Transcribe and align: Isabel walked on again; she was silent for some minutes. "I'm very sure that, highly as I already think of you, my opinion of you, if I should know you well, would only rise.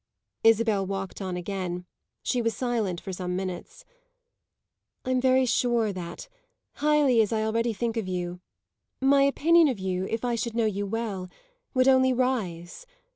Isabel 0.43 0.83
walked 0.83 1.21
on 1.21 1.37
again; 1.37 1.85
she 2.23 2.41
was 2.41 2.55
silent 2.55 2.99
for 2.99 3.13
some 3.13 3.35
minutes. 3.35 3.85
"I'm 5.05 5.21
very 5.21 5.45
sure 5.45 5.93
that, 5.93 6.27
highly 6.77 7.21
as 7.21 7.31
I 7.31 7.43
already 7.43 7.71
think 7.71 7.97
of 7.97 8.07
you, 8.07 8.41
my 8.99 9.21
opinion 9.21 9.67
of 9.67 9.77
you, 9.77 10.07
if 10.07 10.25
I 10.25 10.33
should 10.33 10.55
know 10.55 10.65
you 10.65 10.87
well, 10.87 11.29
would 11.75 11.87
only 11.87 12.13
rise. 12.13 12.87